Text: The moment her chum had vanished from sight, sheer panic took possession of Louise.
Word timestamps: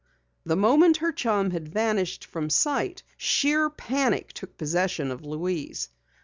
The 0.45 0.55
moment 0.55 0.97
her 0.97 1.11
chum 1.11 1.51
had 1.51 1.67
vanished 1.67 2.25
from 2.25 2.49
sight, 2.49 3.03
sheer 3.17 3.69
panic 3.69 4.33
took 4.33 4.57
possession 4.57 5.11
of 5.11 5.23
Louise. 5.23 5.89